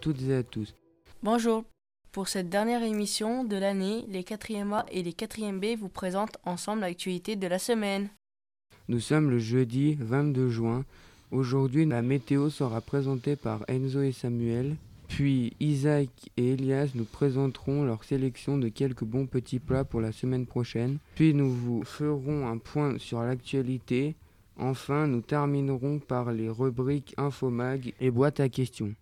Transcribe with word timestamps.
toutes 0.00 0.22
et 0.22 0.34
à 0.34 0.42
tous. 0.42 0.74
Bonjour. 1.22 1.64
Pour 2.12 2.28
cette 2.28 2.48
dernière 2.48 2.82
émission 2.82 3.44
de 3.44 3.56
l'année, 3.56 4.04
les 4.08 4.22
4e 4.22 4.72
A 4.72 4.86
et 4.90 5.02
les 5.02 5.12
4e 5.12 5.60
B 5.60 5.78
vous 5.78 5.88
présentent 5.88 6.38
ensemble 6.44 6.80
l'actualité 6.80 7.36
de 7.36 7.46
la 7.46 7.58
semaine. 7.58 8.08
Nous 8.88 9.00
sommes 9.00 9.30
le 9.30 9.38
jeudi 9.38 9.96
22 10.00 10.48
juin. 10.48 10.84
Aujourd'hui, 11.30 11.86
la 11.86 12.02
météo 12.02 12.50
sera 12.50 12.80
présentée 12.80 13.36
par 13.36 13.62
Enzo 13.68 14.02
et 14.02 14.12
Samuel. 14.12 14.76
Puis 15.06 15.52
Isaac 15.60 16.08
et 16.36 16.52
Elias 16.52 16.90
nous 16.94 17.04
présenteront 17.04 17.84
leur 17.84 18.02
sélection 18.02 18.58
de 18.58 18.68
quelques 18.68 19.04
bons 19.04 19.26
petits 19.26 19.60
plats 19.60 19.84
pour 19.84 20.00
la 20.00 20.12
semaine 20.12 20.46
prochaine. 20.46 20.98
Puis 21.14 21.34
nous 21.34 21.52
vous 21.52 21.84
ferons 21.84 22.48
un 22.48 22.58
point 22.58 22.98
sur 22.98 23.20
l'actualité. 23.22 24.16
Enfin, 24.56 25.06
nous 25.06 25.20
terminerons 25.20 26.00
par 26.00 26.32
les 26.32 26.48
rubriques 26.48 27.14
Infomag 27.16 27.92
et 28.00 28.10
boîte 28.10 28.40
à 28.40 28.48
questions. 28.48 28.94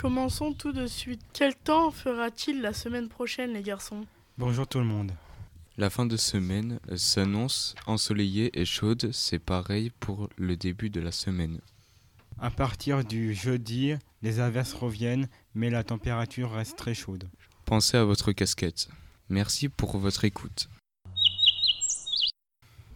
Commençons 0.00 0.54
tout 0.54 0.72
de 0.72 0.86
suite. 0.86 1.20
Quel 1.34 1.54
temps 1.54 1.90
fera-t-il 1.90 2.62
la 2.62 2.72
semaine 2.72 3.10
prochaine, 3.10 3.52
les 3.52 3.60
garçons? 3.60 4.06
Bonjour 4.38 4.66
tout 4.66 4.78
le 4.78 4.86
monde. 4.86 5.12
La 5.76 5.90
fin 5.90 6.06
de 6.06 6.16
semaine 6.16 6.80
s'annonce 6.96 7.74
ensoleillée 7.84 8.58
et 8.58 8.64
chaude, 8.64 9.10
c'est 9.12 9.38
pareil 9.38 9.90
pour 10.00 10.30
le 10.38 10.56
début 10.56 10.88
de 10.88 11.02
la 11.02 11.12
semaine. 11.12 11.60
À 12.40 12.50
partir 12.50 13.04
du 13.04 13.34
jeudi, 13.34 13.92
les 14.22 14.40
averses 14.40 14.72
reviennent, 14.72 15.28
mais 15.54 15.68
la 15.68 15.84
température 15.84 16.50
reste 16.50 16.78
très 16.78 16.94
chaude. 16.94 17.28
Pensez 17.66 17.98
à 17.98 18.04
votre 18.04 18.32
casquette. 18.32 18.88
Merci 19.28 19.68
pour 19.68 19.98
votre 19.98 20.24
écoute. 20.24 20.70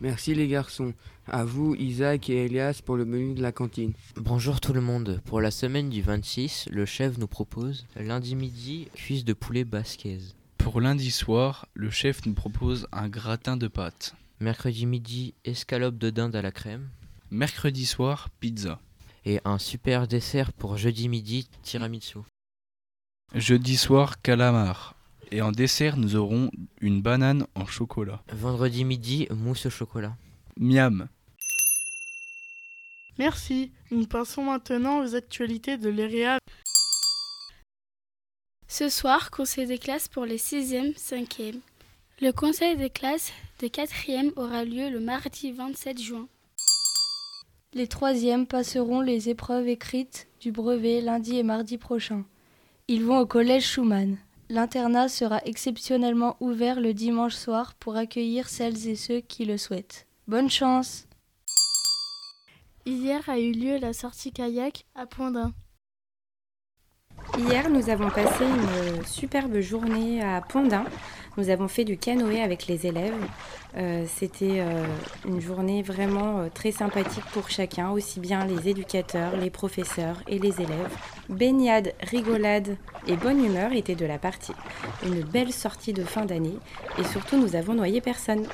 Merci 0.00 0.34
les 0.34 0.48
garçons. 0.48 0.92
À 1.26 1.44
vous, 1.44 1.74
Isaac 1.76 2.28
et 2.28 2.44
Elias, 2.44 2.80
pour 2.84 2.96
le 2.96 3.04
menu 3.04 3.34
de 3.34 3.42
la 3.42 3.52
cantine. 3.52 3.92
Bonjour 4.16 4.60
tout 4.60 4.72
le 4.72 4.80
monde. 4.80 5.20
Pour 5.24 5.40
la 5.40 5.50
semaine 5.50 5.88
du 5.88 6.02
26, 6.02 6.68
le 6.70 6.84
chef 6.84 7.16
nous 7.18 7.26
propose 7.26 7.86
lundi 7.96 8.34
midi 8.34 8.88
cuisse 8.94 9.24
de 9.24 9.32
poulet 9.32 9.64
basquaise. 9.64 10.34
Pour 10.58 10.80
lundi 10.80 11.10
soir, 11.10 11.66
le 11.74 11.90
chef 11.90 12.26
nous 12.26 12.34
propose 12.34 12.86
un 12.92 13.08
gratin 13.08 13.56
de 13.56 13.68
pâtes. 13.68 14.14
Mercredi 14.40 14.84
midi, 14.84 15.34
escalope 15.44 15.96
de 15.96 16.10
dinde 16.10 16.36
à 16.36 16.42
la 16.42 16.50
crème. 16.50 16.88
Mercredi 17.30 17.86
soir, 17.86 18.28
pizza. 18.40 18.80
Et 19.24 19.40
un 19.44 19.58
super 19.58 20.06
dessert 20.06 20.52
pour 20.52 20.76
jeudi 20.76 21.08
midi, 21.08 21.48
tiramisu. 21.62 22.18
Jeudi 23.34 23.76
soir, 23.76 24.20
calamar. 24.20 24.96
Et 25.34 25.42
en 25.42 25.50
dessert, 25.50 25.96
nous 25.96 26.14
aurons 26.14 26.52
une 26.80 27.02
banane 27.02 27.48
en 27.56 27.66
chocolat. 27.66 28.22
Vendredi 28.32 28.84
midi, 28.84 29.26
mousse 29.32 29.66
au 29.66 29.70
chocolat. 29.70 30.16
Miam. 30.56 31.08
Merci. 33.18 33.72
Nous 33.90 34.06
passons 34.06 34.44
maintenant 34.44 35.02
aux 35.02 35.16
actualités 35.16 35.76
de 35.76 35.88
l'EREA. 35.88 36.38
Ce 38.68 38.88
soir, 38.88 39.32
conseil 39.32 39.66
des 39.66 39.78
classes 39.78 40.06
pour 40.06 40.24
les 40.24 40.38
6e, 40.38 40.96
5e. 40.96 41.58
Le 42.20 42.30
conseil 42.30 42.76
des 42.76 42.90
classes 42.90 43.32
des 43.58 43.70
4e 43.70 44.30
aura 44.36 44.64
lieu 44.64 44.88
le 44.88 45.00
mardi 45.00 45.50
27 45.50 46.00
juin. 46.00 46.28
Les 47.72 47.86
3e 47.86 48.46
passeront 48.46 49.00
les 49.00 49.30
épreuves 49.30 49.66
écrites 49.66 50.28
du 50.38 50.52
brevet 50.52 51.00
lundi 51.00 51.38
et 51.38 51.42
mardi 51.42 51.76
prochain. 51.76 52.22
Ils 52.86 53.04
vont 53.04 53.18
au 53.18 53.26
collège 53.26 53.66
Schumann. 53.66 54.16
L'internat 54.50 55.08
sera 55.08 55.40
exceptionnellement 55.44 56.36
ouvert 56.40 56.78
le 56.78 56.92
dimanche 56.92 57.34
soir 57.34 57.74
pour 57.74 57.96
accueillir 57.96 58.48
celles 58.48 58.88
et 58.88 58.96
ceux 58.96 59.20
qui 59.20 59.46
le 59.46 59.56
souhaitent. 59.56 60.06
Bonne 60.28 60.50
chance 60.50 61.06
Hier 62.84 63.26
a 63.28 63.38
eu 63.38 63.52
lieu 63.52 63.78
la 63.78 63.94
sortie 63.94 64.32
kayak 64.32 64.84
à 64.94 65.06
Pondin. 65.06 65.54
Hier, 67.38 67.70
nous 67.70 67.88
avons 67.88 68.10
passé 68.10 68.44
une 68.44 69.04
superbe 69.06 69.60
journée 69.60 70.22
à 70.22 70.42
Pondin. 70.42 70.84
Nous 71.36 71.50
avons 71.50 71.66
fait 71.66 71.84
du 71.84 71.98
canoë 71.98 72.40
avec 72.40 72.68
les 72.68 72.86
élèves. 72.86 73.14
Euh, 73.76 74.04
C'était 74.08 74.60
euh, 74.60 74.86
une 75.26 75.40
journée 75.40 75.82
vraiment 75.82 76.38
euh, 76.38 76.48
très 76.48 76.70
sympathique 76.70 77.24
pour 77.32 77.50
chacun, 77.50 77.90
aussi 77.90 78.20
bien 78.20 78.46
les 78.46 78.68
éducateurs, 78.68 79.36
les 79.36 79.50
professeurs 79.50 80.22
et 80.28 80.38
les 80.38 80.60
élèves. 80.60 80.96
Baignade, 81.28 81.92
rigolade 82.02 82.76
et 83.08 83.16
bonne 83.16 83.44
humeur 83.44 83.72
étaient 83.72 83.96
de 83.96 84.06
la 84.06 84.18
partie. 84.18 84.52
Une 85.04 85.22
belle 85.22 85.52
sortie 85.52 85.92
de 85.92 86.04
fin 86.04 86.24
d'année 86.24 86.58
et 86.98 87.04
surtout 87.04 87.36
nous 87.36 87.56
avons 87.56 87.74
noyé 87.74 88.00
personne. 88.00 88.46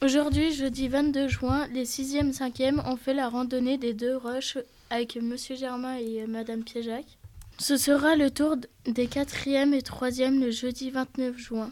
Aujourd'hui, 0.00 0.52
jeudi 0.52 0.88
22 0.88 1.28
juin, 1.28 1.66
les 1.74 1.84
6e, 1.84 2.32
5e 2.32 2.80
ont 2.88 2.96
fait 2.96 3.14
la 3.14 3.28
randonnée 3.28 3.76
des 3.76 3.92
deux 3.92 4.16
roches 4.16 4.56
avec 4.88 5.16
Monsieur 5.16 5.54
Germain 5.54 5.96
et 5.96 6.24
Madame 6.26 6.62
Piéjac. 6.62 7.17
Ce 7.60 7.76
sera 7.76 8.14
le 8.14 8.30
tour 8.30 8.56
des 8.86 9.08
4e 9.08 9.72
et 9.72 9.80
3e 9.80 10.38
le 10.38 10.52
jeudi 10.52 10.90
29 10.90 11.36
juin. 11.36 11.70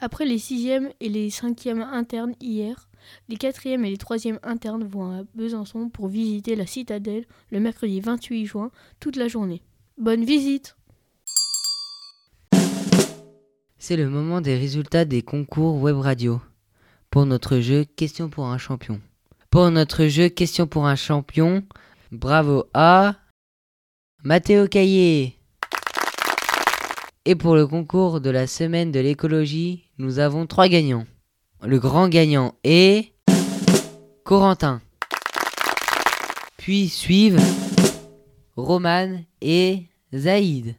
Après 0.00 0.24
les 0.24 0.38
6e 0.38 0.90
et 0.98 1.08
les 1.08 1.30
5e 1.30 1.80
internes 1.80 2.34
hier, 2.40 2.88
les 3.28 3.36
4e 3.36 3.84
et 3.84 3.90
les 3.90 3.96
3e 3.96 4.40
internes 4.42 4.82
vont 4.82 5.20
à 5.20 5.22
Besançon 5.36 5.90
pour 5.90 6.08
visiter 6.08 6.56
la 6.56 6.66
citadelle 6.66 7.24
le 7.52 7.60
mercredi 7.60 8.00
28 8.00 8.46
juin 8.46 8.72
toute 8.98 9.14
la 9.14 9.28
journée. 9.28 9.62
Bonne 9.96 10.24
visite 10.24 10.76
C'est 13.78 13.96
le 13.96 14.10
moment 14.10 14.40
des 14.40 14.58
résultats 14.58 15.04
des 15.04 15.22
concours 15.22 15.80
web 15.80 15.98
radio. 15.98 16.42
Pour 17.10 17.26
notre 17.26 17.60
jeu 17.60 17.84
Question 17.84 18.28
pour 18.28 18.46
un 18.46 18.58
champion. 18.58 19.00
Pour 19.50 19.70
notre 19.70 20.06
jeu 20.06 20.30
Question 20.30 20.66
pour 20.66 20.88
un 20.88 20.96
champion, 20.96 21.62
bravo 22.10 22.64
à 22.74 23.14
Mathéo 24.26 24.68
Caillé. 24.68 25.38
Et 27.26 27.34
pour 27.34 27.56
le 27.56 27.66
concours 27.66 28.22
de 28.22 28.30
la 28.30 28.46
semaine 28.46 28.90
de 28.90 28.98
l'écologie, 28.98 29.90
nous 29.98 30.18
avons 30.18 30.46
trois 30.46 30.66
gagnants. 30.66 31.04
Le 31.60 31.78
grand 31.78 32.08
gagnant 32.08 32.54
est 32.64 33.12
Corentin. 34.24 34.80
Puis 36.56 36.88
suivent 36.88 37.38
Roman 38.56 39.20
et 39.42 39.88
Zaïd. 40.14 40.76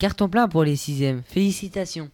Carton 0.00 0.28
plein 0.28 0.48
pour 0.48 0.64
les 0.64 0.74
sixièmes. 0.74 1.22
Félicitations. 1.28 2.10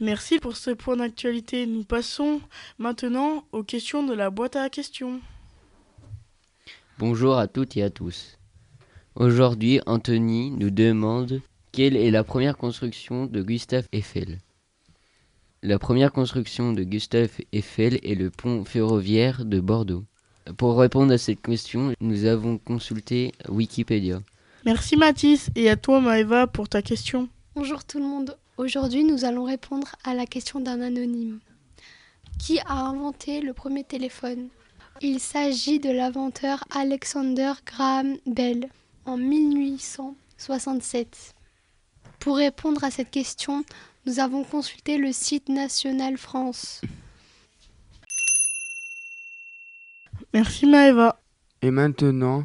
Merci 0.00 0.38
pour 0.38 0.56
ce 0.56 0.70
point 0.70 0.96
d'actualité. 0.96 1.66
Nous 1.66 1.84
passons 1.84 2.40
maintenant 2.78 3.44
aux 3.52 3.62
questions 3.62 4.02
de 4.02 4.14
la 4.14 4.30
boîte 4.30 4.56
à 4.56 4.70
questions. 4.70 5.20
Bonjour 7.04 7.36
à 7.36 7.48
toutes 7.48 7.76
et 7.76 7.82
à 7.82 7.90
tous. 7.90 8.38
Aujourd'hui, 9.16 9.80
Anthony 9.86 10.52
nous 10.52 10.70
demande 10.70 11.40
quelle 11.72 11.96
est 11.96 12.12
la 12.12 12.22
première 12.22 12.56
construction 12.56 13.26
de 13.26 13.42
Gustave 13.42 13.88
Eiffel. 13.90 14.38
La 15.64 15.80
première 15.80 16.12
construction 16.12 16.72
de 16.72 16.84
Gustave 16.84 17.40
Eiffel 17.52 17.98
est 18.04 18.14
le 18.14 18.30
pont 18.30 18.64
ferroviaire 18.64 19.44
de 19.44 19.58
Bordeaux. 19.58 20.04
Pour 20.56 20.78
répondre 20.78 21.12
à 21.12 21.18
cette 21.18 21.42
question, 21.42 21.92
nous 22.00 22.24
avons 22.24 22.56
consulté 22.58 23.32
Wikipédia. 23.48 24.22
Merci 24.64 24.96
Mathis 24.96 25.50
et 25.56 25.68
à 25.70 25.74
toi 25.74 26.00
Maëva 26.00 26.46
pour 26.46 26.68
ta 26.68 26.82
question. 26.82 27.28
Bonjour 27.56 27.82
tout 27.84 27.98
le 27.98 28.06
monde. 28.06 28.36
Aujourd'hui, 28.58 29.02
nous 29.02 29.24
allons 29.24 29.42
répondre 29.42 29.88
à 30.04 30.14
la 30.14 30.24
question 30.24 30.60
d'un 30.60 30.80
anonyme. 30.80 31.40
Qui 32.38 32.60
a 32.60 32.76
inventé 32.76 33.40
le 33.40 33.52
premier 33.54 33.82
téléphone? 33.82 34.50
Il 35.00 35.20
s'agit 35.20 35.78
de 35.80 35.90
l'inventeur 35.90 36.64
Alexander 36.70 37.54
Graham 37.66 38.16
Bell 38.26 38.68
en 39.04 39.16
1867. 39.16 41.34
Pour 42.20 42.36
répondre 42.36 42.84
à 42.84 42.90
cette 42.90 43.10
question, 43.10 43.64
nous 44.06 44.20
avons 44.20 44.44
consulté 44.44 44.98
le 44.98 45.12
site 45.12 45.48
National 45.48 46.18
France. 46.18 46.82
Merci 50.34 50.66
Maëva. 50.66 51.18
Et 51.62 51.70
maintenant, 51.70 52.44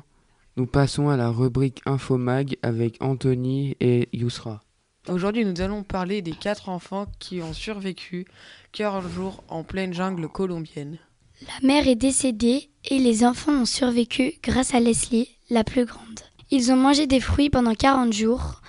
nous 0.56 0.66
passons 0.66 1.10
à 1.10 1.18
la 1.18 1.30
rubrique 1.30 1.82
Infomag 1.86 2.58
avec 2.64 2.98
Anthony 3.02 3.76
et 3.80 4.10
Yousra. 4.14 4.62
Aujourd'hui, 5.08 5.46
nous 5.46 5.62
allons 5.62 5.84
parler 5.84 6.22
des 6.22 6.34
quatre 6.34 6.70
enfants 6.70 7.08
qui 7.20 7.42
ont 7.42 7.54
survécu 7.54 8.26
15 8.74 9.10
jours 9.10 9.44
en 9.48 9.64
pleine 9.64 9.94
jungle 9.94 10.28
colombienne. 10.28 11.00
La 11.42 11.68
mère 11.68 11.88
est 11.88 11.96
décédée 11.96 12.70
et 12.86 12.98
les 12.98 13.24
enfants 13.24 13.62
ont 13.62 13.66
survécu 13.66 14.34
grâce 14.42 14.74
à 14.74 14.80
Leslie, 14.80 15.30
la 15.50 15.64
plus 15.64 15.86
grande. 15.86 16.22
Ils 16.50 16.72
ont 16.72 16.78
mangé 16.78 17.06
des 17.08 17.20
fruits 17.20 17.50
pendant 17.50 17.76
40 17.76 18.14
jours. 18.14 18.62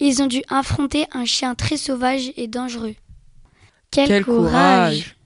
Ils 0.00 0.22
ont 0.22 0.26
dû 0.26 0.42
affronter 0.48 1.06
un 1.12 1.24
chien 1.24 1.54
très 1.54 1.76
sauvage 1.76 2.32
et 2.36 2.46
dangereux. 2.46 2.94
Quel, 3.90 4.08
Quel 4.08 4.24
courage. 4.24 4.50
courage 4.50 5.16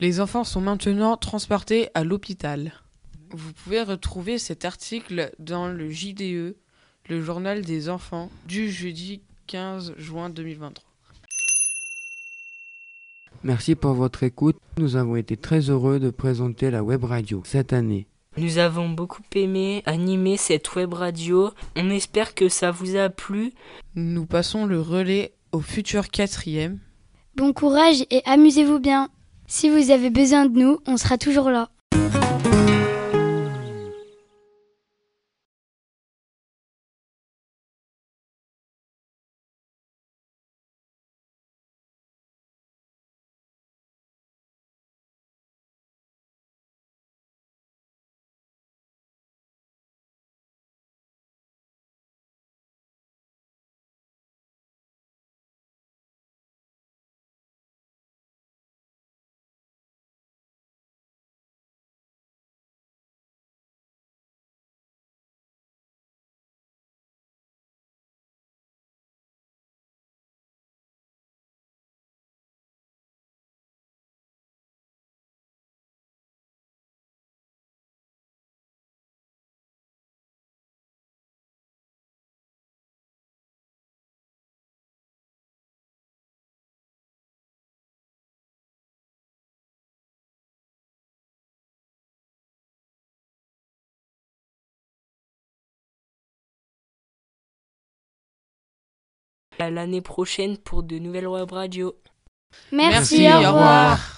Les 0.00 0.20
enfants 0.20 0.44
sont 0.44 0.60
maintenant 0.60 1.16
transportés 1.16 1.88
à 1.94 2.02
l'hôpital. 2.02 2.72
Vous 3.30 3.52
pouvez 3.52 3.82
retrouver 3.82 4.38
cet 4.38 4.64
article 4.64 5.32
dans 5.38 5.68
le 5.68 5.90
JDE, 5.90 6.56
le 7.08 7.22
journal 7.22 7.62
des 7.62 7.88
enfants, 7.88 8.30
du 8.46 8.70
jeudi 8.70 9.20
15 9.46 9.94
juin 9.98 10.30
2023. 10.30 10.85
Merci 13.46 13.76
pour 13.76 13.92
votre 13.92 14.24
écoute. 14.24 14.56
Nous 14.76 14.96
avons 14.96 15.14
été 15.14 15.36
très 15.36 15.70
heureux 15.70 16.00
de 16.00 16.10
présenter 16.10 16.68
la 16.72 16.82
web 16.82 17.04
radio 17.04 17.42
cette 17.44 17.72
année. 17.72 18.08
Nous 18.36 18.58
avons 18.58 18.88
beaucoup 18.88 19.22
aimé 19.36 19.84
animer 19.86 20.36
cette 20.36 20.74
web 20.74 20.92
radio. 20.92 21.50
On 21.76 21.88
espère 21.90 22.34
que 22.34 22.48
ça 22.48 22.72
vous 22.72 22.96
a 22.96 23.08
plu. 23.08 23.52
Nous 23.94 24.26
passons 24.26 24.66
le 24.66 24.80
relais 24.80 25.32
au 25.52 25.60
futur 25.60 26.08
quatrième. 26.08 26.80
Bon 27.36 27.52
courage 27.52 28.04
et 28.10 28.20
amusez-vous 28.24 28.80
bien. 28.80 29.10
Si 29.46 29.70
vous 29.70 29.92
avez 29.92 30.10
besoin 30.10 30.46
de 30.46 30.58
nous, 30.58 30.80
on 30.88 30.96
sera 30.96 31.16
toujours 31.16 31.50
là. 31.50 31.70
À 99.58 99.70
l'année 99.70 100.02
prochaine 100.02 100.56
pour 100.58 100.82
de 100.82 100.98
nouvelles 100.98 101.26
web 101.28 101.50
radios. 101.50 101.96
Merci, 102.72 103.22
Merci 103.22 103.46
au 103.46 103.52
revoir. 103.52 104.15